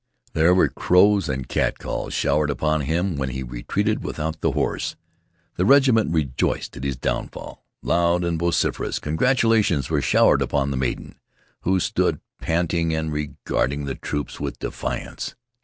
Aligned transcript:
There 0.33 0.55
were 0.55 0.67
crows 0.67 1.29
and 1.29 1.47
catcalls 1.47 2.15
showered 2.15 2.49
upon 2.49 2.81
him 2.81 3.17
when 3.17 3.29
he 3.29 3.43
retreated 3.43 4.03
without 4.03 4.41
the 4.41 4.53
horse. 4.53 4.95
The 5.57 5.63
regiment 5.65 6.11
rejoiced 6.11 6.75
at 6.75 6.83
his 6.83 6.95
downfall. 6.97 7.63
Loud 7.83 8.23
and 8.23 8.39
vociferous 8.39 8.97
congratulations 8.97 9.91
were 9.91 10.01
showered 10.01 10.41
upon 10.41 10.71
the 10.71 10.75
maiden, 10.77 11.19
who 11.59 11.79
stood 11.79 12.19
panting 12.39 12.95
and 12.95 13.13
regarding 13.13 13.85
the 13.85 13.93
troops 13.93 14.39
with 14.39 14.57
defiance. 14.57 15.35